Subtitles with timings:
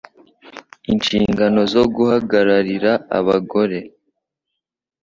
[0.93, 3.79] inshingano zo guhagararira abagore,